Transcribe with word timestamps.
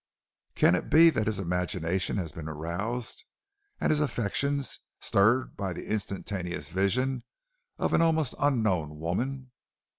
Can 0.55 0.73
it 0.73 0.89
be 0.89 1.11
that 1.11 1.27
his 1.27 1.37
imagination 1.37 2.17
has 2.17 2.31
been 2.31 2.49
roused 2.49 3.23
and 3.79 3.91
his 3.91 4.01
affections 4.01 4.79
stirred 4.99 5.55
by 5.55 5.73
the 5.73 5.85
instantaneous 5.87 6.69
vision 6.69 7.23
of 7.77 7.93
an 7.93 8.01
almost 8.01 8.33
unknown 8.39 8.97
woman? 8.97 9.51